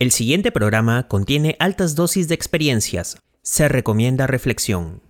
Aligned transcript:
El 0.00 0.12
siguiente 0.12 0.52
programa 0.52 1.08
contiene 1.08 1.56
altas 1.58 1.96
dosis 1.96 2.28
de 2.28 2.34
experiencias. 2.36 3.18
Se 3.42 3.66
recomienda 3.66 4.28
reflexión. 4.28 5.02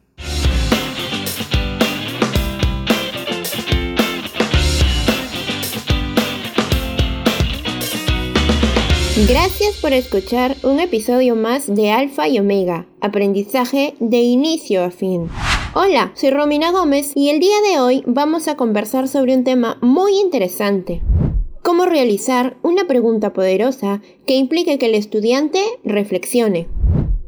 Gracias 9.28 9.76
por 9.82 9.92
escuchar 9.92 10.56
un 10.62 10.80
episodio 10.80 11.36
más 11.36 11.66
de 11.66 11.90
Alfa 11.90 12.26
y 12.26 12.38
Omega, 12.38 12.86
aprendizaje 13.02 13.94
de 14.00 14.20
inicio 14.20 14.82
a 14.82 14.90
fin. 14.90 15.28
Hola, 15.74 16.12
soy 16.14 16.30
Romina 16.30 16.70
Gómez 16.70 17.12
y 17.14 17.28
el 17.28 17.40
día 17.40 17.56
de 17.70 17.78
hoy 17.78 18.02
vamos 18.06 18.48
a 18.48 18.56
conversar 18.56 19.06
sobre 19.06 19.36
un 19.36 19.44
tema 19.44 19.76
muy 19.82 20.18
interesante 20.18 21.02
cómo 21.68 21.84
realizar 21.84 22.56
una 22.62 22.86
pregunta 22.86 23.34
poderosa 23.34 24.00
que 24.26 24.36
implique 24.36 24.78
que 24.78 24.86
el 24.86 24.94
estudiante 24.94 25.60
reflexione. 25.84 26.66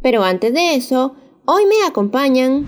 Pero 0.02 0.24
antes 0.24 0.54
de 0.54 0.76
eso, 0.76 1.14
hoy 1.44 1.64
me 1.66 1.86
acompañan... 1.86 2.66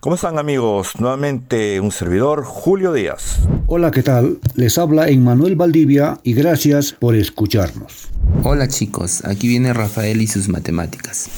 ¿Cómo 0.00 0.16
están 0.16 0.38
amigos? 0.38 1.00
Nuevamente 1.00 1.80
un 1.80 1.92
servidor, 1.92 2.44
Julio 2.44 2.92
Díaz. 2.92 3.40
Hola, 3.68 3.90
¿qué 3.90 4.02
tal? 4.02 4.38
Les 4.54 4.76
habla 4.76 5.08
Emmanuel 5.08 5.56
Valdivia 5.56 6.20
y 6.24 6.34
gracias 6.34 6.92
por 6.92 7.16
escucharnos. 7.16 8.10
Hola 8.44 8.68
chicos, 8.68 9.24
aquí 9.24 9.48
viene 9.48 9.72
Rafael 9.72 10.20
y 10.20 10.26
sus 10.26 10.50
matemáticas. 10.50 11.30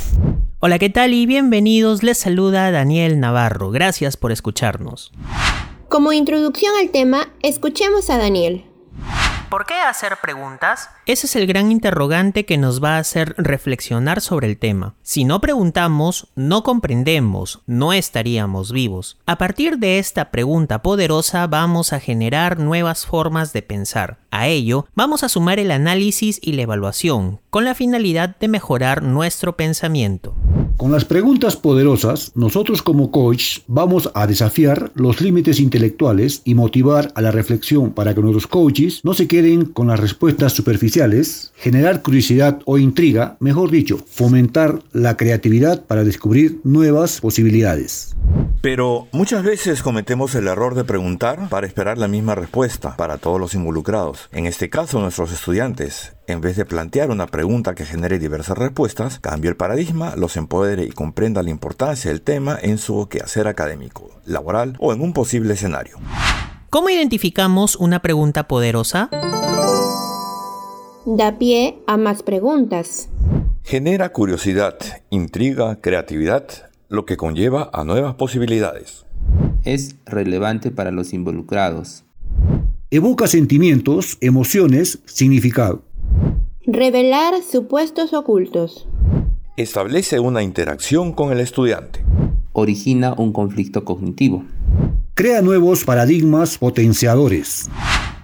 Hola, 0.58 0.80
¿qué 0.80 0.90
tal? 0.90 1.14
Y 1.14 1.26
bienvenidos, 1.26 2.02
les 2.02 2.18
saluda 2.18 2.72
Daniel 2.72 3.20
Navarro, 3.20 3.70
gracias 3.70 4.16
por 4.16 4.32
escucharnos. 4.32 5.12
Como 5.88 6.12
introducción 6.12 6.72
al 6.80 6.90
tema, 6.90 7.28
escuchemos 7.40 8.10
a 8.10 8.18
Daniel. 8.18 8.64
¿Por 9.50 9.66
qué 9.66 9.74
hacer 9.74 10.18
preguntas? 10.22 10.90
Ese 11.06 11.26
es 11.26 11.34
el 11.34 11.48
gran 11.48 11.72
interrogante 11.72 12.46
que 12.46 12.56
nos 12.56 12.80
va 12.82 12.94
a 12.94 12.98
hacer 13.00 13.34
reflexionar 13.36 14.20
sobre 14.20 14.46
el 14.46 14.56
tema. 14.56 14.94
Si 15.02 15.24
no 15.24 15.40
preguntamos, 15.40 16.28
no 16.36 16.62
comprendemos, 16.62 17.60
no 17.66 17.92
estaríamos 17.92 18.70
vivos. 18.70 19.18
A 19.26 19.38
partir 19.38 19.78
de 19.78 19.98
esta 19.98 20.30
pregunta 20.30 20.82
poderosa 20.82 21.48
vamos 21.48 21.92
a 21.92 21.98
generar 21.98 22.60
nuevas 22.60 23.06
formas 23.06 23.52
de 23.52 23.62
pensar. 23.62 24.18
A 24.30 24.46
ello, 24.46 24.86
vamos 24.94 25.24
a 25.24 25.28
sumar 25.28 25.58
el 25.58 25.72
análisis 25.72 26.38
y 26.40 26.52
la 26.52 26.62
evaluación, 26.62 27.40
con 27.50 27.64
la 27.64 27.74
finalidad 27.74 28.36
de 28.36 28.46
mejorar 28.46 29.02
nuestro 29.02 29.56
pensamiento. 29.56 30.32
Con 30.80 30.92
las 30.92 31.04
preguntas 31.04 31.56
poderosas, 31.56 32.32
nosotros 32.34 32.80
como 32.80 33.10
coach 33.10 33.58
vamos 33.66 34.10
a 34.14 34.26
desafiar 34.26 34.90
los 34.94 35.20
límites 35.20 35.60
intelectuales 35.60 36.40
y 36.46 36.54
motivar 36.54 37.12
a 37.14 37.20
la 37.20 37.30
reflexión 37.30 37.92
para 37.92 38.14
que 38.14 38.22
nuestros 38.22 38.46
coaches 38.46 39.04
no 39.04 39.12
se 39.12 39.28
queden 39.28 39.66
con 39.66 39.88
las 39.88 40.00
respuestas 40.00 40.54
superficiales, 40.54 41.52
generar 41.54 42.00
curiosidad 42.00 42.60
o 42.64 42.78
intriga, 42.78 43.36
mejor 43.40 43.70
dicho, 43.70 43.98
fomentar 44.08 44.80
la 44.94 45.18
creatividad 45.18 45.84
para 45.84 46.02
descubrir 46.02 46.60
nuevas 46.64 47.20
posibilidades. 47.20 48.16
Pero 48.62 49.08
muchas 49.12 49.42
veces 49.42 49.82
cometemos 49.82 50.34
el 50.34 50.46
error 50.46 50.74
de 50.74 50.84
preguntar 50.84 51.48
para 51.48 51.66
esperar 51.66 51.96
la 51.96 52.08
misma 52.08 52.34
respuesta 52.34 52.94
para 52.94 53.16
todos 53.16 53.40
los 53.40 53.54
involucrados. 53.54 54.28
En 54.32 54.44
este 54.44 54.68
caso, 54.68 55.00
nuestros 55.00 55.32
estudiantes, 55.32 56.14
en 56.26 56.42
vez 56.42 56.56
de 56.56 56.66
plantear 56.66 57.10
una 57.10 57.26
pregunta 57.26 57.74
que 57.74 57.86
genere 57.86 58.18
diversas 58.18 58.58
respuestas, 58.58 59.18
cambie 59.18 59.48
el 59.48 59.56
paradigma, 59.56 60.14
los 60.14 60.36
empodere 60.36 60.84
y 60.84 60.90
comprenda 60.90 61.42
la 61.42 61.48
importancia 61.48 62.10
del 62.10 62.20
tema 62.20 62.58
en 62.60 62.76
su 62.76 63.08
quehacer 63.08 63.48
académico, 63.48 64.10
laboral 64.26 64.76
o 64.78 64.92
en 64.92 65.00
un 65.00 65.14
posible 65.14 65.54
escenario. 65.54 65.96
¿Cómo 66.68 66.90
identificamos 66.90 67.76
una 67.76 68.02
pregunta 68.02 68.46
poderosa? 68.46 69.08
Da 71.06 71.38
pie 71.38 71.78
a 71.86 71.96
más 71.96 72.22
preguntas. 72.22 73.08
Genera 73.64 74.10
curiosidad, 74.10 74.76
intriga, 75.08 75.80
creatividad, 75.80 76.69
lo 76.90 77.06
que 77.06 77.16
conlleva 77.16 77.70
a 77.72 77.84
nuevas 77.84 78.16
posibilidades. 78.16 79.06
Es 79.64 79.96
relevante 80.04 80.70
para 80.70 80.90
los 80.90 81.14
involucrados. 81.14 82.04
Evoca 82.90 83.28
sentimientos, 83.28 84.18
emociones, 84.20 84.98
significado. 85.06 85.84
Revelar 86.66 87.34
supuestos 87.42 88.12
ocultos. 88.12 88.88
Establece 89.56 90.18
una 90.18 90.42
interacción 90.42 91.12
con 91.12 91.30
el 91.30 91.38
estudiante. 91.38 92.04
Origina 92.52 93.14
un 93.16 93.32
conflicto 93.32 93.84
cognitivo. 93.84 94.44
Crea 95.14 95.42
nuevos 95.42 95.84
paradigmas 95.84 96.58
potenciadores. 96.58 97.70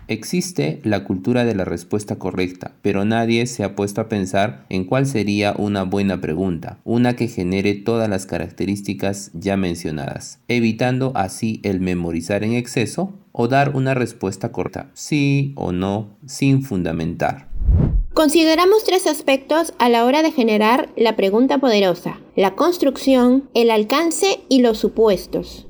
Existe 0.09 0.79
la 0.85 1.03
cultura 1.03 1.45
de 1.45 1.57
la 1.57 1.65
respuesta 1.65 2.17
correcta, 2.17 2.77
pero 2.81 3.05
nadie 3.05 3.45
se 3.47 3.65
ha 3.65 3.75
puesto 3.75 4.01
a 4.01 4.09
pensar 4.09 4.65
en 4.69 4.85
cuál 4.85 5.05
sería 5.05 5.53
una 5.59 5.83
buena 5.83 6.21
pregunta, 6.21 6.79
una 6.85 7.17
que 7.17 7.27
genere 7.27 7.75
todas 7.75 8.09
las 8.09 8.25
características 8.25 9.33
ya 9.35 9.57
mencionadas, 9.57 10.39
evitando 10.47 11.11
así 11.17 11.61
el 11.65 11.81
memorizar 11.81 12.45
en 12.45 12.53
exceso 12.53 13.15
o 13.33 13.49
dar 13.49 13.75
una 13.75 13.95
respuesta 13.95 14.53
corta, 14.53 14.91
sí 14.95 15.53
o 15.57 15.73
no, 15.73 16.17
sin 16.25 16.63
fundamentar. 16.63 17.49
Consideramos 18.15 18.85
tres 18.85 19.09
aspectos 19.09 19.75
a 19.81 19.89
la 19.89 20.05
hora 20.05 20.23
de 20.23 20.31
generar 20.31 20.89
la 20.97 21.17
pregunta 21.17 21.59
poderosa, 21.59 22.21
la 22.37 22.55
construcción, 22.55 23.51
el 23.55 23.73
alcance 23.73 24.39
y 24.49 24.61
los 24.61 24.79
supuestos. 24.79 25.67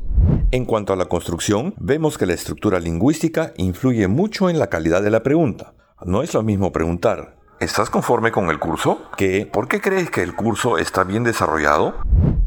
En 0.53 0.65
cuanto 0.65 0.93
a 0.93 0.97
la 0.97 1.07
construcción, 1.07 1.75
vemos 1.81 2.19
que 2.19 2.27
la 2.27 2.35
estructura 2.35 2.79
lingüística 2.79 3.53
influye 3.57 4.07
mucho 4.07 4.49
en 4.49 4.61
la 4.61 4.69
calidad 4.69 5.03
de 5.03 5.11
la 5.11 5.25
pregunta. 5.25 5.75
No 6.05 6.23
es 6.23 6.35
lo 6.35 6.45
mismo 6.45 6.71
preguntar, 6.71 7.37
¿estás 7.59 7.91
conforme 7.91 8.31
con 8.31 8.49
el 8.49 8.61
curso? 8.61 9.01
que 9.17 9.45
¿por 9.45 9.67
qué 9.67 9.81
crees 9.81 10.09
que 10.09 10.23
el 10.23 10.37
curso 10.37 10.79
está 10.79 11.03
bien 11.03 11.25
desarrollado? 11.25 11.97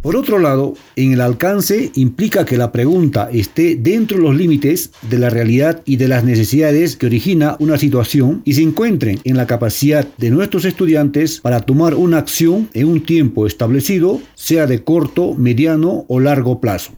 Por 0.02 0.16
otro 0.16 0.40
lado, 0.40 0.76
en 0.96 1.12
el 1.12 1.20
alcance 1.20 1.92
implica 1.96 2.46
que 2.46 2.56
la 2.56 2.72
pregunta 2.72 3.30
esté 3.34 3.76
dentro 3.76 4.18
de 4.18 4.24
los 4.24 4.36
límites 4.36 4.92
de 5.02 5.20
la 5.20 5.30
realidad 5.30 5.82
y 5.84 5.98
de 5.98 6.08
las 6.08 6.24
necesidades 6.24 6.96
que 6.96 7.08
origina 7.08 7.58
una 7.60 7.78
situación 7.78 8.42
y 8.46 8.54
se 8.54 8.62
encuentren 8.62 9.20
en 9.26 9.36
la 9.36 9.46
capacidad 9.46 10.08
de 10.18 10.30
nuestros 10.30 10.64
estudiantes 10.64 11.42
para 11.42 11.60
tomar 11.60 11.96
una 11.96 12.20
acción 12.20 12.70
en 12.74 12.88
un 12.88 13.04
tiempo 13.04 13.46
establecido, 13.46 14.22
sea 14.36 14.68
de 14.68 14.86
corto, 14.86 15.34
mediano 15.34 16.06
o 16.08 16.22
largo 16.22 16.62
plazo. 16.62 16.94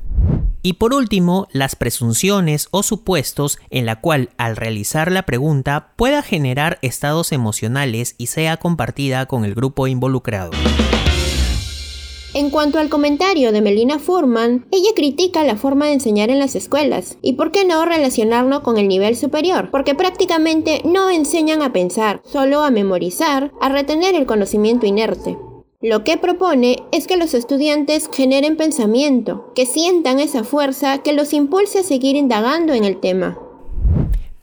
Y 0.64 0.74
por 0.74 0.94
último, 0.94 1.48
las 1.52 1.76
presunciones 1.76 2.68
o 2.72 2.84
supuestos 2.84 3.58
en 3.70 3.86
la 3.86 4.00
cual 4.00 4.30
al 4.38 4.56
realizar 4.56 5.12
la 5.12 5.24
pregunta 5.24 5.94
pueda 5.96 6.22
generar 6.22 6.78
estados 6.82 7.32
emocionales 7.32 8.16
y 8.18 8.28
sea 8.28 8.58
compartida 8.58 9.26
con 9.26 9.44
el 9.44 9.56
grupo 9.56 9.88
involucrado. 9.88 10.52
En 12.34 12.50
cuanto 12.50 12.80
al 12.80 12.88
comentario 12.88 13.52
de 13.52 13.62
Melina 13.62 14.00
Furman, 14.00 14.66
ella 14.72 14.92
critica 14.96 15.44
la 15.44 15.58
forma 15.58 15.88
de 15.88 15.94
enseñar 15.94 16.30
en 16.30 16.40
las 16.40 16.56
escuelas. 16.56 17.18
¿Y 17.22 17.34
por 17.34 17.52
qué 17.52 17.66
no 17.66 17.84
relacionarlo 17.84 18.64
con 18.64 18.78
el 18.78 18.88
nivel 18.88 19.18
superior? 19.18 19.70
Porque 19.70 19.96
prácticamente 19.96 20.82
no 20.86 21.10
enseñan 21.10 21.62
a 21.62 21.74
pensar, 21.74 22.22
solo 22.24 22.64
a 22.64 22.72
memorizar, 22.72 23.52
a 23.60 23.68
retener 23.68 24.16
el 24.16 24.26
conocimiento 24.26 24.86
inerte. 24.86 25.38
Lo 25.84 26.04
que 26.04 26.16
propone 26.16 26.84
es 26.92 27.08
que 27.08 27.18
los 27.18 27.34
estudiantes 27.34 28.08
generen 28.14 28.56
pensamiento, 28.56 29.52
que 29.56 29.66
sientan 29.66 30.20
esa 30.20 30.44
fuerza 30.44 31.00
que 31.00 31.12
los 31.12 31.34
impulse 31.34 31.80
a 31.80 31.84
seguir 31.84 32.16
indagando 32.16 32.76
en 32.76 32.84
el 32.84 33.00
tema. 33.00 33.40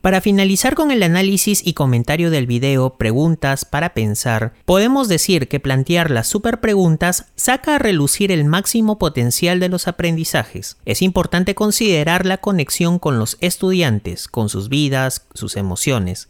Para 0.00 0.20
finalizar 0.20 0.74
con 0.74 0.90
el 0.90 1.00
análisis 1.04 1.64
y 1.64 1.74
comentario 1.74 2.32
del 2.32 2.48
video 2.48 2.96
Preguntas 2.96 3.64
para 3.64 3.94
pensar, 3.94 4.54
podemos 4.64 5.06
decir 5.06 5.46
que 5.46 5.60
plantear 5.60 6.10
las 6.10 6.26
super 6.26 6.58
preguntas 6.58 7.26
saca 7.36 7.76
a 7.76 7.78
relucir 7.78 8.32
el 8.32 8.44
máximo 8.44 8.98
potencial 8.98 9.60
de 9.60 9.68
los 9.68 9.86
aprendizajes. 9.86 10.76
Es 10.86 11.02
importante 11.02 11.54
considerar 11.54 12.26
la 12.26 12.38
conexión 12.38 12.98
con 12.98 13.20
los 13.20 13.36
estudiantes, 13.40 14.26
con 14.26 14.48
sus 14.48 14.68
vidas, 14.68 15.28
sus 15.34 15.56
emociones 15.56 16.28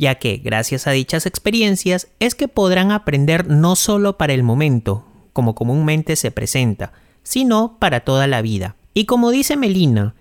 ya 0.00 0.14
que 0.14 0.38
gracias 0.38 0.86
a 0.86 0.92
dichas 0.92 1.26
experiencias 1.26 2.08
es 2.20 2.34
que 2.34 2.48
podrán 2.48 2.90
aprender 2.90 3.48
no 3.48 3.76
solo 3.76 4.16
para 4.16 4.32
el 4.32 4.42
momento, 4.42 5.04
como 5.34 5.54
comúnmente 5.54 6.16
se 6.16 6.30
presenta, 6.30 6.94
sino 7.22 7.76
para 7.78 8.00
toda 8.00 8.26
la 8.26 8.40
vida. 8.40 8.76
Y 8.94 9.04
como 9.04 9.30
dice 9.30 9.58
Melina, 9.58 10.14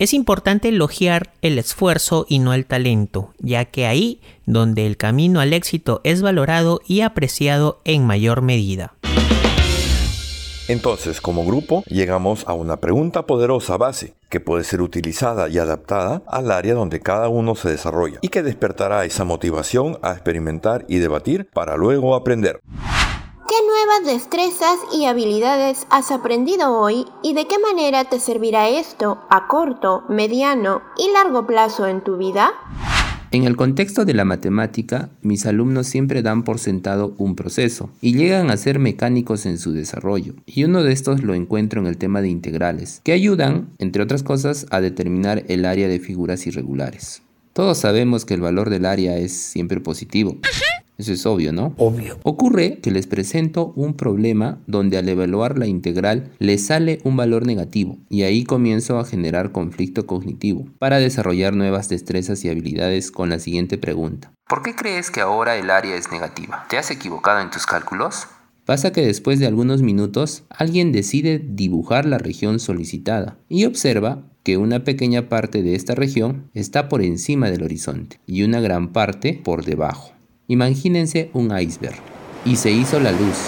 es 0.00 0.14
importante 0.14 0.70
elogiar 0.70 1.32
el 1.42 1.60
esfuerzo 1.60 2.26
y 2.28 2.40
no 2.40 2.54
el 2.54 2.66
talento, 2.66 3.32
ya 3.38 3.66
que 3.66 3.86
ahí 3.86 4.20
donde 4.46 4.84
el 4.84 4.96
camino 4.96 5.38
al 5.38 5.52
éxito 5.52 6.00
es 6.02 6.22
valorado 6.22 6.80
y 6.88 7.02
apreciado 7.02 7.82
en 7.84 8.06
mayor 8.06 8.42
medida. 8.42 8.94
Entonces, 10.70 11.20
como 11.20 11.44
grupo, 11.44 11.82
llegamos 11.88 12.44
a 12.46 12.52
una 12.52 12.76
pregunta 12.76 13.26
poderosa 13.26 13.76
base 13.76 14.14
que 14.28 14.38
puede 14.38 14.62
ser 14.62 14.82
utilizada 14.82 15.48
y 15.48 15.58
adaptada 15.58 16.22
al 16.28 16.52
área 16.52 16.74
donde 16.74 17.00
cada 17.00 17.28
uno 17.28 17.56
se 17.56 17.70
desarrolla 17.70 18.20
y 18.20 18.28
que 18.28 18.44
despertará 18.44 19.04
esa 19.04 19.24
motivación 19.24 19.98
a 20.00 20.12
experimentar 20.12 20.84
y 20.86 20.98
debatir 20.98 21.50
para 21.52 21.76
luego 21.76 22.14
aprender. 22.14 22.60
¿Qué 23.48 23.56
nuevas 23.66 24.14
destrezas 24.14 24.76
y 24.92 25.06
habilidades 25.06 25.88
has 25.90 26.12
aprendido 26.12 26.78
hoy 26.78 27.04
y 27.24 27.34
de 27.34 27.48
qué 27.48 27.58
manera 27.58 28.04
te 28.04 28.20
servirá 28.20 28.68
esto 28.68 29.18
a 29.28 29.48
corto, 29.48 30.04
mediano 30.08 30.82
y 30.96 31.10
largo 31.10 31.48
plazo 31.48 31.88
en 31.88 32.00
tu 32.04 32.16
vida? 32.16 32.52
En 33.32 33.44
el 33.44 33.56
contexto 33.56 34.04
de 34.04 34.12
la 34.12 34.24
matemática, 34.24 35.08
mis 35.22 35.46
alumnos 35.46 35.86
siempre 35.86 36.20
dan 36.20 36.42
por 36.42 36.58
sentado 36.58 37.14
un 37.16 37.36
proceso 37.36 37.88
y 38.00 38.14
llegan 38.14 38.50
a 38.50 38.56
ser 38.56 38.80
mecánicos 38.80 39.46
en 39.46 39.58
su 39.58 39.70
desarrollo, 39.70 40.34
y 40.46 40.64
uno 40.64 40.82
de 40.82 40.92
estos 40.92 41.22
lo 41.22 41.34
encuentro 41.34 41.80
en 41.80 41.86
el 41.86 41.96
tema 41.96 42.22
de 42.22 42.28
integrales, 42.28 43.00
que 43.04 43.12
ayudan, 43.12 43.68
entre 43.78 44.02
otras 44.02 44.24
cosas, 44.24 44.66
a 44.70 44.80
determinar 44.80 45.44
el 45.46 45.64
área 45.64 45.86
de 45.86 46.00
figuras 46.00 46.44
irregulares. 46.48 47.22
Todos 47.52 47.78
sabemos 47.78 48.24
que 48.24 48.34
el 48.34 48.40
valor 48.40 48.68
del 48.68 48.84
área 48.84 49.16
es 49.16 49.32
siempre 49.32 49.80
positivo. 49.80 50.36
Eso 51.00 51.14
es 51.14 51.24
obvio, 51.24 51.50
¿no? 51.54 51.72
Obvio. 51.78 52.18
Ocurre 52.24 52.78
que 52.82 52.90
les 52.90 53.06
presento 53.06 53.72
un 53.74 53.94
problema 53.94 54.58
donde 54.66 54.98
al 54.98 55.08
evaluar 55.08 55.58
la 55.58 55.66
integral 55.66 56.30
les 56.38 56.66
sale 56.66 57.00
un 57.04 57.16
valor 57.16 57.46
negativo 57.46 57.96
y 58.10 58.24
ahí 58.24 58.44
comienzo 58.44 58.98
a 58.98 59.06
generar 59.06 59.50
conflicto 59.50 60.06
cognitivo 60.06 60.66
para 60.78 60.98
desarrollar 60.98 61.54
nuevas 61.54 61.88
destrezas 61.88 62.44
y 62.44 62.50
habilidades 62.50 63.10
con 63.10 63.30
la 63.30 63.38
siguiente 63.38 63.78
pregunta. 63.78 64.30
¿Por 64.46 64.62
qué 64.62 64.74
crees 64.74 65.10
que 65.10 65.22
ahora 65.22 65.56
el 65.56 65.70
área 65.70 65.96
es 65.96 66.12
negativa? 66.12 66.66
¿Te 66.68 66.76
has 66.76 66.90
equivocado 66.90 67.40
en 67.40 67.50
tus 67.50 67.64
cálculos? 67.64 68.26
Pasa 68.66 68.92
que 68.92 69.00
después 69.00 69.38
de 69.38 69.46
algunos 69.46 69.80
minutos 69.80 70.44
alguien 70.50 70.92
decide 70.92 71.38
dibujar 71.42 72.04
la 72.04 72.18
región 72.18 72.60
solicitada 72.60 73.38
y 73.48 73.64
observa 73.64 74.26
que 74.42 74.58
una 74.58 74.84
pequeña 74.84 75.30
parte 75.30 75.62
de 75.62 75.76
esta 75.76 75.94
región 75.94 76.50
está 76.52 76.90
por 76.90 77.00
encima 77.00 77.50
del 77.50 77.62
horizonte 77.62 78.20
y 78.26 78.42
una 78.42 78.60
gran 78.60 78.92
parte 78.92 79.40
por 79.42 79.64
debajo. 79.64 80.12
Imagínense 80.50 81.30
un 81.32 81.56
iceberg. 81.56 82.00
Y 82.44 82.56
se 82.56 82.72
hizo 82.72 82.98
la 82.98 83.12
luz. 83.12 83.38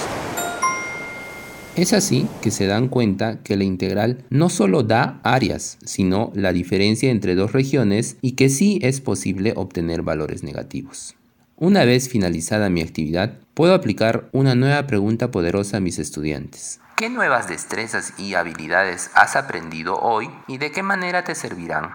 Es 1.74 1.92
así 1.94 2.28
que 2.40 2.52
se 2.52 2.68
dan 2.68 2.86
cuenta 2.86 3.42
que 3.42 3.56
la 3.56 3.64
integral 3.64 4.24
no 4.30 4.48
solo 4.48 4.84
da 4.84 5.18
áreas, 5.24 5.78
sino 5.84 6.30
la 6.36 6.52
diferencia 6.52 7.10
entre 7.10 7.34
dos 7.34 7.50
regiones 7.50 8.18
y 8.22 8.32
que 8.32 8.48
sí 8.48 8.78
es 8.82 9.00
posible 9.00 9.52
obtener 9.56 10.02
valores 10.02 10.44
negativos. 10.44 11.16
Una 11.56 11.84
vez 11.84 12.08
finalizada 12.08 12.70
mi 12.70 12.82
actividad, 12.82 13.36
puedo 13.54 13.74
aplicar 13.74 14.28
una 14.30 14.54
nueva 14.54 14.86
pregunta 14.86 15.32
poderosa 15.32 15.78
a 15.78 15.80
mis 15.80 15.98
estudiantes. 15.98 16.78
¿Qué 16.96 17.10
nuevas 17.10 17.48
destrezas 17.48 18.14
y 18.16 18.34
habilidades 18.34 19.10
has 19.14 19.34
aprendido 19.34 19.98
hoy 19.98 20.30
y 20.46 20.58
de 20.58 20.70
qué 20.70 20.84
manera 20.84 21.24
te 21.24 21.34
servirán? 21.34 21.90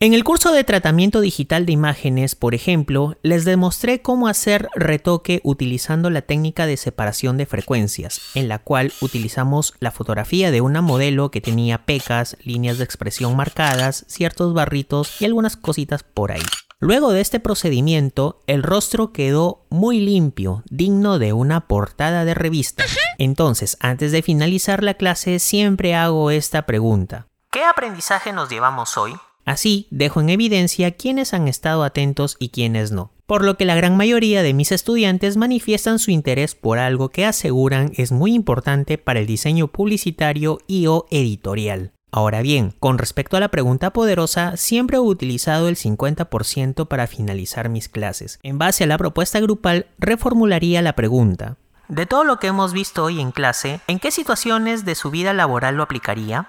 En 0.00 0.12
el 0.12 0.24
curso 0.24 0.52
de 0.52 0.64
tratamiento 0.64 1.20
digital 1.20 1.66
de 1.66 1.72
imágenes, 1.72 2.34
por 2.34 2.54
ejemplo, 2.54 3.16
les 3.22 3.44
demostré 3.44 4.02
cómo 4.02 4.26
hacer 4.26 4.68
retoque 4.74 5.40
utilizando 5.44 6.10
la 6.10 6.22
técnica 6.22 6.66
de 6.66 6.76
separación 6.76 7.38
de 7.38 7.46
frecuencias, 7.46 8.20
en 8.34 8.48
la 8.48 8.58
cual 8.58 8.92
utilizamos 9.00 9.72
la 9.78 9.92
fotografía 9.92 10.50
de 10.50 10.60
una 10.60 10.82
modelo 10.82 11.30
que 11.30 11.40
tenía 11.40 11.86
pecas, 11.86 12.36
líneas 12.42 12.78
de 12.78 12.84
expresión 12.84 13.36
marcadas, 13.36 14.04
ciertos 14.08 14.52
barritos 14.52 15.22
y 15.22 15.26
algunas 15.26 15.56
cositas 15.56 16.02
por 16.02 16.32
ahí. 16.32 16.42
Luego 16.80 17.12
de 17.12 17.20
este 17.20 17.40
procedimiento, 17.40 18.42
el 18.46 18.62
rostro 18.62 19.12
quedó 19.12 19.64
muy 19.70 20.00
limpio, 20.00 20.64
digno 20.68 21.18
de 21.18 21.32
una 21.32 21.66
portada 21.66 22.24
de 22.24 22.34
revista. 22.34 22.84
Entonces, 23.16 23.78
antes 23.80 24.12
de 24.12 24.22
finalizar 24.22 24.82
la 24.82 24.94
clase, 24.94 25.38
siempre 25.38 25.94
hago 25.94 26.30
esta 26.30 26.66
pregunta. 26.66 27.28
¿Qué 27.50 27.64
aprendizaje 27.64 28.32
nos 28.32 28.50
llevamos 28.50 28.98
hoy? 28.98 29.14
Así 29.44 29.86
dejo 29.90 30.20
en 30.20 30.30
evidencia 30.30 30.92
quiénes 30.92 31.34
han 31.34 31.48
estado 31.48 31.84
atentos 31.84 32.36
y 32.38 32.48
quiénes 32.48 32.92
no, 32.92 33.12
por 33.26 33.44
lo 33.44 33.56
que 33.56 33.64
la 33.64 33.74
gran 33.74 33.96
mayoría 33.96 34.42
de 34.42 34.54
mis 34.54 34.72
estudiantes 34.72 35.36
manifiestan 35.36 35.98
su 35.98 36.10
interés 36.10 36.54
por 36.54 36.78
algo 36.78 37.10
que 37.10 37.26
aseguran 37.26 37.92
es 37.96 38.12
muy 38.12 38.34
importante 38.34 38.98
para 38.98 39.20
el 39.20 39.26
diseño 39.26 39.68
publicitario 39.68 40.58
y 40.66 40.86
o 40.86 41.06
editorial. 41.10 41.92
Ahora 42.16 42.42
bien, 42.42 42.74
con 42.78 42.98
respecto 42.98 43.36
a 43.36 43.40
la 43.40 43.48
pregunta 43.48 43.92
poderosa, 43.92 44.56
siempre 44.56 44.98
he 44.98 45.00
utilizado 45.00 45.68
el 45.68 45.74
50% 45.74 46.86
para 46.86 47.08
finalizar 47.08 47.68
mis 47.68 47.88
clases. 47.88 48.38
En 48.44 48.56
base 48.56 48.84
a 48.84 48.86
la 48.86 48.98
propuesta 48.98 49.40
grupal, 49.40 49.88
reformularía 49.98 50.80
la 50.80 50.92
pregunta. 50.92 51.56
De 51.88 52.06
todo 52.06 52.22
lo 52.22 52.38
que 52.38 52.46
hemos 52.46 52.72
visto 52.72 53.02
hoy 53.02 53.20
en 53.20 53.32
clase, 53.32 53.80
¿en 53.88 53.98
qué 53.98 54.12
situaciones 54.12 54.84
de 54.84 54.94
su 54.94 55.10
vida 55.10 55.34
laboral 55.34 55.74
lo 55.74 55.82
aplicaría? 55.82 56.48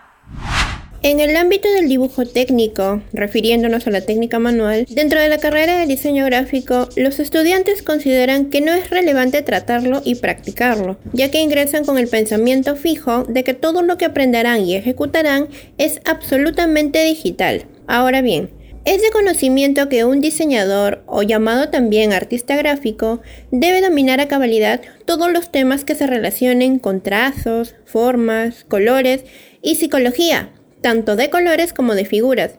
En 1.05 1.19
el 1.19 1.37
ámbito 1.37 1.71
del 1.71 1.87
dibujo 1.87 2.25
técnico, 2.25 3.03
refiriéndonos 3.13 3.85
a 3.85 3.91
la 3.91 4.01
técnica 4.01 4.39
manual, 4.39 4.87
dentro 4.89 5.21
de 5.21 5.29
la 5.29 5.37
carrera 5.37 5.77
de 5.77 5.85
diseño 5.85 6.25
gráfico, 6.25 6.89
los 6.95 7.19
estudiantes 7.19 7.83
consideran 7.83 8.49
que 8.49 8.59
no 8.59 8.73
es 8.73 8.89
relevante 8.89 9.43
tratarlo 9.43 10.01
y 10.03 10.15
practicarlo, 10.15 10.97
ya 11.13 11.29
que 11.29 11.41
ingresan 11.41 11.85
con 11.85 11.99
el 11.99 12.07
pensamiento 12.07 12.75
fijo 12.75 13.23
de 13.25 13.43
que 13.43 13.53
todo 13.53 13.83
lo 13.83 13.99
que 13.99 14.05
aprenderán 14.05 14.65
y 14.65 14.73
ejecutarán 14.73 15.47
es 15.77 16.01
absolutamente 16.05 17.03
digital. 17.03 17.67
Ahora 17.85 18.23
bien, 18.23 18.49
es 18.83 19.03
de 19.03 19.11
conocimiento 19.11 19.89
que 19.89 20.05
un 20.05 20.21
diseñador, 20.21 21.03
o 21.05 21.21
llamado 21.21 21.69
también 21.69 22.13
artista 22.13 22.55
gráfico, 22.55 23.21
debe 23.51 23.81
dominar 23.81 24.21
a 24.21 24.27
cabalidad 24.27 24.81
todos 25.05 25.31
los 25.31 25.51
temas 25.51 25.85
que 25.85 25.93
se 25.93 26.07
relacionen 26.07 26.79
con 26.79 27.01
trazos, 27.01 27.75
formas, 27.85 28.63
colores 28.63 29.23
y 29.61 29.75
psicología, 29.75 30.51
tanto 30.85 31.15
de 31.15 31.31
colores 31.31 31.73
como 31.73 31.95
de 31.95 32.05
figuras, 32.05 32.51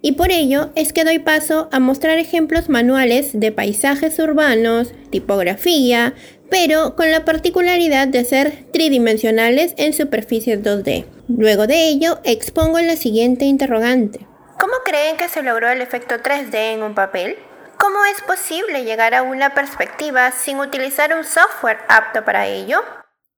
y 0.00 0.12
por 0.12 0.30
ello 0.30 0.70
es 0.74 0.94
que 0.94 1.04
doy 1.04 1.18
paso 1.18 1.68
a 1.70 1.80
mostrar 1.80 2.16
ejemplos 2.16 2.70
manuales 2.70 3.38
de 3.38 3.52
paisajes 3.52 4.18
urbanos, 4.18 4.94
tipografía, 5.10 6.14
pero 6.48 6.96
con 6.96 7.10
la 7.10 7.26
particularidad 7.26 8.08
de 8.08 8.24
ser 8.24 8.64
tridimensionales 8.72 9.74
en 9.76 9.92
superficies 9.92 10.62
2D. 10.62 11.04
Luego 11.28 11.66
de 11.66 11.88
ello, 11.88 12.20
expongo 12.24 12.80
la 12.80 12.96
siguiente 12.96 13.44
interrogante. 13.44 14.26
¿Cómo 14.58 14.72
creen 14.82 15.18
que 15.18 15.28
se 15.28 15.42
logró 15.42 15.68
el 15.68 15.82
efecto 15.82 16.14
3D 16.14 16.54
en 16.72 16.82
un 16.82 16.94
papel? 16.94 17.36
¿Cómo 17.76 17.98
es 18.06 18.22
posible 18.22 18.84
llegar 18.84 19.12
a 19.12 19.22
una 19.22 19.52
perspectiva 19.52 20.30
sin 20.30 20.58
utilizar 20.58 21.14
un 21.14 21.24
software 21.24 21.80
apto 21.88 22.24
para 22.24 22.46
ello? 22.46 22.82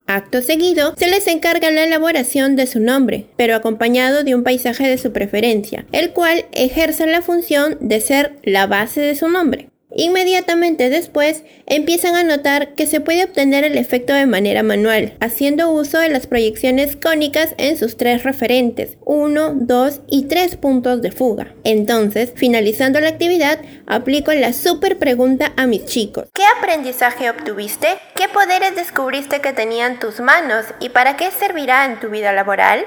Acto 0.08 0.40
seguido, 0.40 0.94
se 0.96 1.08
les 1.08 1.26
encarga 1.26 1.70
la 1.72 1.82
elaboración 1.82 2.54
de 2.54 2.68
su 2.68 2.78
nombre, 2.78 3.26
pero 3.36 3.56
acompañado 3.56 4.22
de 4.22 4.36
un 4.36 4.44
paisaje 4.44 4.86
de 4.86 4.98
su 4.98 5.12
preferencia, 5.12 5.84
el 5.90 6.12
cual 6.12 6.46
ejerce 6.52 7.06
la 7.06 7.22
función 7.22 7.76
de 7.80 8.00
ser 8.00 8.36
la 8.44 8.68
base 8.68 9.00
de 9.00 9.16
su 9.16 9.28
nombre. 9.28 9.68
Inmediatamente 9.98 10.90
después 10.90 11.42
empiezan 11.64 12.16
a 12.16 12.22
notar 12.22 12.74
que 12.74 12.86
se 12.86 13.00
puede 13.00 13.24
obtener 13.24 13.64
el 13.64 13.78
efecto 13.78 14.12
de 14.12 14.26
manera 14.26 14.62
manual, 14.62 15.14
haciendo 15.20 15.70
uso 15.70 15.98
de 15.98 16.10
las 16.10 16.26
proyecciones 16.26 16.96
cónicas 16.96 17.54
en 17.56 17.78
sus 17.78 17.96
tres 17.96 18.22
referentes, 18.22 18.98
1, 19.06 19.52
2 19.54 20.00
y 20.08 20.24
3 20.24 20.56
puntos 20.56 21.00
de 21.00 21.12
fuga. 21.12 21.54
Entonces, 21.64 22.32
finalizando 22.36 23.00
la 23.00 23.08
actividad, 23.08 23.58
aplico 23.86 24.34
la 24.34 24.52
super 24.52 24.98
pregunta 24.98 25.54
a 25.56 25.66
mis 25.66 25.86
chicos. 25.86 26.28
¿Qué 26.34 26.44
aprendizaje 26.58 27.30
obtuviste? 27.30 27.88
¿Qué 28.14 28.28
poderes 28.28 28.76
descubriste 28.76 29.40
que 29.40 29.54
tenían 29.54 29.98
tus 29.98 30.20
manos 30.20 30.66
y 30.78 30.90
para 30.90 31.16
qué 31.16 31.30
servirá 31.30 31.86
en 31.86 31.98
tu 32.00 32.10
vida 32.10 32.34
laboral? 32.34 32.84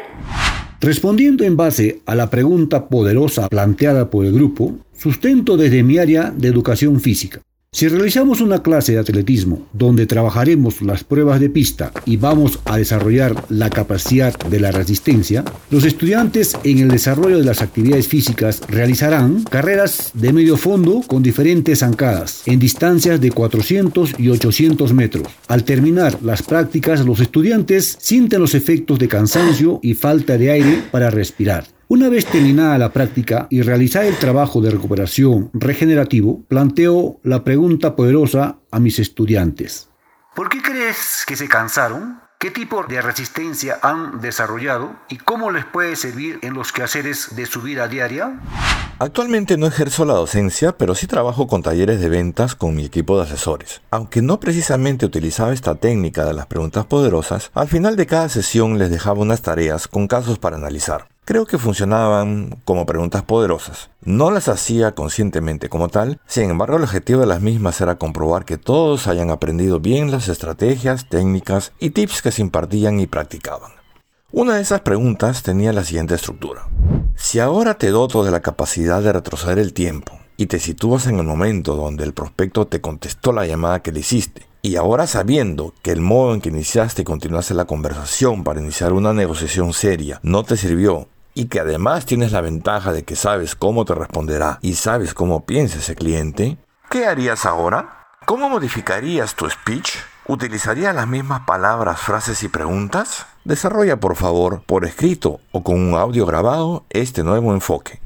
Respondiendo 0.81 1.43
en 1.43 1.57
base 1.57 2.01
a 2.05 2.15
la 2.15 2.29
pregunta 2.29 2.87
poderosa 2.87 3.49
planteada 3.49 4.09
por 4.09 4.25
el 4.25 4.31
grupo, 4.31 4.77
sustento 4.97 5.57
desde 5.57 5.83
mi 5.83 5.97
área 5.97 6.31
de 6.31 6.47
educación 6.47 7.01
física. 7.01 7.41
Si 7.71 7.87
realizamos 7.87 8.41
una 8.41 8.63
clase 8.63 8.93
de 8.93 8.97
atletismo 8.97 9.67
donde 9.73 10.07
trabajaremos 10.07 10.81
las 10.81 11.03
pruebas 11.03 11.39
de 11.39 11.51
pista 11.51 11.91
y 12.03 12.17
vamos 12.17 12.59
a 12.65 12.77
desarrollar 12.77 13.45
la 13.49 13.69
capacidad 13.69 14.35
de 14.39 14.59
la 14.59 14.71
resistencia, 14.71 15.45
los 15.69 15.85
estudiantes 15.85 16.57
en 16.63 16.79
el 16.79 16.87
desarrollo 16.87 17.37
de 17.37 17.45
las 17.45 17.61
actividades 17.61 18.07
físicas 18.07 18.63
realizarán 18.67 19.43
carreras 19.43 20.09
de 20.15 20.33
medio 20.33 20.57
fondo 20.57 21.03
con 21.05 21.21
diferentes 21.21 21.79
zancadas 21.79 22.41
en 22.47 22.59
distancias 22.59 23.21
de 23.21 23.31
400 23.31 24.15
y 24.17 24.29
800 24.29 24.91
metros. 24.93 25.27
Al 25.47 25.63
terminar 25.63 26.17
las 26.23 26.41
prácticas, 26.41 27.05
los 27.05 27.19
estudiantes 27.19 27.97
sienten 27.99 28.41
los 28.41 28.55
efectos 28.55 28.97
de 28.97 29.07
cansancio 29.07 29.79
y 29.83 29.93
falta 29.93 30.39
de 30.39 30.49
aire 30.49 30.83
para 30.91 31.11
respirar. 31.11 31.65
Una 31.91 32.07
vez 32.07 32.27
terminada 32.27 32.77
la 32.77 32.93
práctica 32.93 33.47
y 33.49 33.63
realizar 33.63 34.05
el 34.05 34.15
trabajo 34.15 34.61
de 34.61 34.69
recuperación 34.69 35.49
regenerativo, 35.53 36.43
planteo 36.47 37.19
la 37.23 37.43
pregunta 37.43 37.95
poderosa 37.95 38.59
a 38.69 38.79
mis 38.79 38.99
estudiantes. 38.99 39.89
¿Por 40.35 40.49
qué 40.49 40.61
crees 40.61 41.23
que 41.25 41.35
se 41.35 41.47
cansaron? 41.47 42.19
¿Qué 42.37 42.51
tipo 42.51 42.83
de 42.83 43.01
resistencia 43.01 43.79
han 43.81 44.21
desarrollado 44.21 44.97
y 45.09 45.17
cómo 45.17 45.49
les 45.49 45.65
puede 45.65 45.95
servir 45.95 46.37
en 46.43 46.53
los 46.53 46.71
quehaceres 46.71 47.35
de 47.35 47.47
su 47.47 47.63
vida 47.63 47.87
diaria? 47.87 48.39
Actualmente 48.99 49.57
no 49.57 49.65
ejerzo 49.65 50.05
la 50.05 50.13
docencia, 50.13 50.77
pero 50.77 50.93
sí 50.93 51.07
trabajo 51.07 51.47
con 51.47 51.63
talleres 51.63 51.99
de 51.99 52.09
ventas 52.09 52.53
con 52.53 52.75
mi 52.75 52.85
equipo 52.85 53.17
de 53.17 53.23
asesores. 53.23 53.81
Aunque 53.89 54.21
no 54.21 54.39
precisamente 54.39 55.07
utilizaba 55.07 55.53
esta 55.53 55.73
técnica 55.73 56.23
de 56.23 56.35
las 56.35 56.45
preguntas 56.45 56.85
poderosas, 56.85 57.49
al 57.55 57.67
final 57.67 57.95
de 57.95 58.05
cada 58.05 58.29
sesión 58.29 58.77
les 58.77 58.91
dejaba 58.91 59.21
unas 59.21 59.41
tareas 59.41 59.87
con 59.87 60.07
casos 60.07 60.37
para 60.37 60.57
analizar. 60.57 61.07
Creo 61.29 61.45
que 61.45 61.59
funcionaban 61.59 62.59
como 62.65 62.87
preguntas 62.87 63.21
poderosas. 63.21 63.91
No 64.01 64.31
las 64.31 64.47
hacía 64.47 64.93
conscientemente 64.93 65.69
como 65.69 65.87
tal, 65.87 66.19
sin 66.25 66.49
embargo 66.49 66.77
el 66.77 66.83
objetivo 66.85 67.19
de 67.19 67.27
las 67.27 67.39
mismas 67.39 67.79
era 67.81 67.99
comprobar 67.99 68.45
que 68.45 68.57
todos 68.57 69.05
hayan 69.05 69.29
aprendido 69.29 69.79
bien 69.79 70.09
las 70.09 70.27
estrategias, 70.27 71.07
técnicas 71.07 71.71
y 71.79 71.91
tips 71.91 72.23
que 72.23 72.31
se 72.31 72.41
impartían 72.41 72.99
y 72.99 73.05
practicaban. 73.05 73.73
Una 74.31 74.55
de 74.55 74.63
esas 74.63 74.81
preguntas 74.81 75.43
tenía 75.43 75.71
la 75.71 75.83
siguiente 75.83 76.15
estructura. 76.15 76.67
Si 77.15 77.39
ahora 77.39 77.75
te 77.75 77.91
doto 77.91 78.23
de 78.23 78.31
la 78.31 78.41
capacidad 78.41 78.99
de 79.03 79.13
retroceder 79.13 79.59
el 79.59 79.73
tiempo 79.73 80.17
y 80.35 80.47
te 80.47 80.57
sitúas 80.57 81.05
en 81.05 81.19
el 81.19 81.27
momento 81.27 81.75
donde 81.75 82.05
el 82.05 82.13
prospecto 82.13 82.65
te 82.65 82.81
contestó 82.81 83.33
la 83.33 83.45
llamada 83.45 83.83
que 83.83 83.91
le 83.91 83.99
hiciste. 83.99 84.47
Y 84.63 84.77
ahora 84.77 85.05
sabiendo 85.05 85.75
que 85.83 85.91
el 85.91 86.01
modo 86.01 86.33
en 86.33 86.41
que 86.41 86.49
iniciaste 86.49 87.03
y 87.03 87.05
continuaste 87.05 87.53
la 87.53 87.65
conversación 87.65 88.43
para 88.43 88.61
iniciar 88.61 88.93
una 88.93 89.13
negociación 89.13 89.73
seria 89.73 90.19
no 90.23 90.43
te 90.43 90.57
sirvió 90.57 91.07
y 91.39 91.45
que 91.45 91.61
además 91.61 92.05
tienes 92.05 92.33
la 92.33 92.41
ventaja 92.41 92.91
de 92.91 93.03
que 93.03 93.15
sabes 93.15 93.55
cómo 93.55 93.85
te 93.85 93.95
responderá 93.95 94.59
y 94.61 94.73
sabes 94.73 95.13
cómo 95.13 95.45
piensa 95.45 95.77
ese 95.77 95.95
cliente, 95.95 96.57
¿qué 96.89 97.05
harías 97.05 97.45
ahora? 97.45 98.07
¿Cómo 98.25 98.49
modificarías 98.49 99.35
tu 99.35 99.49
speech? 99.49 99.93
¿Utilizarías 100.27 100.93
las 100.93 101.07
mismas 101.07 101.43
palabras, 101.47 102.01
frases 102.01 102.43
y 102.43 102.49
preguntas? 102.49 103.25
Desarrolla 103.45 104.01
por 104.01 104.17
favor 104.17 104.63
por 104.65 104.83
escrito 104.83 105.39
o 105.53 105.63
con 105.63 105.79
un 105.79 105.95
audio 105.95 106.25
grabado 106.25 106.83
este 106.89 107.23
nuevo 107.23 107.53
enfoque. 107.53 108.01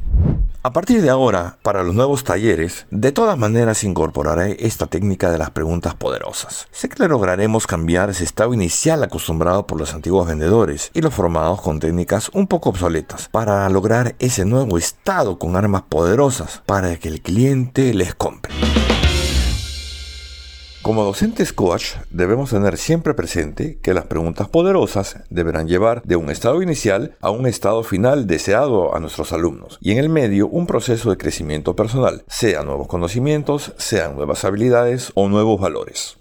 A 0.65 0.71
partir 0.71 1.01
de 1.01 1.09
ahora, 1.09 1.57
para 1.61 1.83
los 1.83 1.93
nuevos 1.93 2.23
talleres, 2.23 2.85
de 2.89 3.11
todas 3.11 3.37
maneras 3.37 3.83
incorporaré 3.83 4.55
esta 4.65 4.87
técnica 4.87 5.29
de 5.29 5.37
las 5.37 5.49
preguntas 5.49 5.93
poderosas. 5.93 6.69
Sé 6.71 6.87
que 6.87 7.05
lograremos 7.05 7.67
cambiar 7.67 8.09
ese 8.09 8.23
estado 8.23 8.53
inicial 8.53 9.03
acostumbrado 9.03 9.67
por 9.67 9.77
los 9.77 9.93
antiguos 9.93 10.25
vendedores 10.25 10.89
y 10.93 11.01
los 11.01 11.13
formados 11.13 11.61
con 11.61 11.81
técnicas 11.81 12.29
un 12.33 12.47
poco 12.47 12.69
obsoletas 12.69 13.27
para 13.27 13.67
lograr 13.67 14.15
ese 14.19 14.45
nuevo 14.45 14.77
estado 14.77 15.37
con 15.37 15.57
armas 15.57 15.81
poderosas 15.81 16.61
para 16.65 16.95
que 16.95 17.09
el 17.09 17.21
cliente 17.21 17.93
les 17.93 18.15
compre. 18.15 18.53
Como 20.83 21.05
docentes 21.05 21.53
coach, 21.53 21.93
debemos 22.09 22.49
tener 22.49 22.75
siempre 22.77 23.13
presente 23.13 23.79
que 23.81 23.93
las 23.93 24.07
preguntas 24.07 24.49
poderosas 24.49 25.23
deberán 25.29 25.69
llevar 25.69 26.03
de 26.03 26.17
un 26.17 26.29
estado 26.29 26.61
inicial 26.61 27.15
a 27.21 27.29
un 27.29 27.47
estado 27.47 27.83
final 27.83 28.27
deseado 28.27 28.93
a 28.93 28.99
nuestros 28.99 29.31
alumnos 29.31 29.77
y 29.79 29.91
en 29.91 29.97
el 29.97 30.09
medio 30.09 30.49
un 30.49 30.67
proceso 30.67 31.09
de 31.09 31.15
crecimiento 31.15 31.73
personal, 31.77 32.25
sea 32.27 32.63
nuevos 32.63 32.89
conocimientos, 32.89 33.71
sean 33.77 34.17
nuevas 34.17 34.43
habilidades 34.43 35.13
o 35.15 35.29
nuevos 35.29 35.61
valores. 35.61 36.17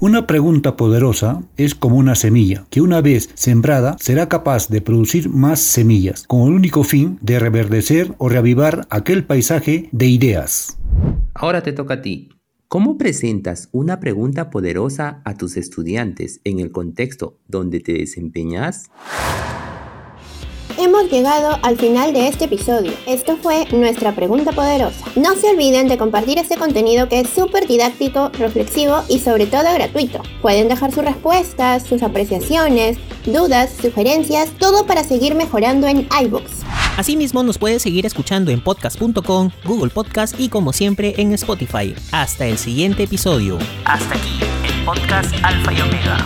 Una 0.00 0.26
pregunta 0.26 0.74
poderosa 0.74 1.42
es 1.58 1.74
como 1.74 1.96
una 1.96 2.14
semilla, 2.14 2.64
que 2.70 2.80
una 2.80 3.02
vez 3.02 3.28
sembrada 3.34 3.96
será 4.00 4.26
capaz 4.26 4.68
de 4.70 4.80
producir 4.80 5.28
más 5.28 5.60
semillas, 5.60 6.24
con 6.26 6.48
el 6.48 6.54
único 6.54 6.82
fin 6.82 7.18
de 7.20 7.38
reverdecer 7.38 8.14
o 8.16 8.30
reavivar 8.30 8.86
aquel 8.88 9.24
paisaje 9.26 9.90
de 9.92 10.06
ideas. 10.06 10.78
Ahora 11.34 11.62
te 11.62 11.74
toca 11.74 11.94
a 11.94 12.00
ti. 12.00 12.30
¿Cómo 12.72 12.96
presentas 12.96 13.68
una 13.72 14.00
pregunta 14.00 14.48
poderosa 14.48 15.20
a 15.26 15.36
tus 15.36 15.58
estudiantes 15.58 16.40
en 16.44 16.58
el 16.58 16.72
contexto 16.72 17.36
donde 17.46 17.80
te 17.80 17.92
desempeñas? 17.92 18.84
Hemos 20.78 21.10
llegado 21.10 21.58
al 21.62 21.76
final 21.76 22.14
de 22.14 22.28
este 22.28 22.46
episodio. 22.46 22.92
Esto 23.06 23.36
fue 23.36 23.66
nuestra 23.72 24.14
pregunta 24.14 24.52
poderosa. 24.52 25.04
No 25.16 25.34
se 25.34 25.50
olviden 25.50 25.86
de 25.86 25.98
compartir 25.98 26.38
este 26.38 26.56
contenido 26.56 27.10
que 27.10 27.20
es 27.20 27.28
súper 27.28 27.66
didáctico, 27.68 28.30
reflexivo 28.30 29.02
y 29.06 29.18
sobre 29.18 29.44
todo 29.44 29.64
gratuito. 29.74 30.22
Pueden 30.40 30.68
dejar 30.68 30.92
sus 30.92 31.04
respuestas, 31.04 31.82
sus 31.82 32.02
apreciaciones, 32.02 32.96
dudas, 33.26 33.70
sugerencias, 33.82 34.48
todo 34.58 34.86
para 34.86 35.04
seguir 35.04 35.34
mejorando 35.34 35.88
en 35.88 36.08
iBooks. 36.22 36.71
Asimismo, 36.96 37.42
nos 37.42 37.58
puedes 37.58 37.82
seguir 37.82 38.04
escuchando 38.06 38.50
en 38.50 38.60
podcast.com, 38.60 39.50
Google 39.64 39.90
Podcast 39.90 40.38
y 40.38 40.48
como 40.48 40.72
siempre 40.72 41.14
en 41.16 41.32
Spotify. 41.32 41.94
Hasta 42.12 42.46
el 42.46 42.58
siguiente 42.58 43.04
episodio. 43.04 43.58
Hasta 43.84 44.14
aquí, 44.14 44.38
el 44.68 44.84
podcast 44.84 45.34
Alfa 45.42 45.72
y 45.72 45.80
Omega. 45.80 46.18